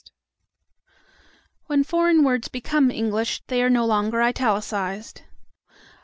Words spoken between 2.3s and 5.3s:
become English, they are no longer italicized.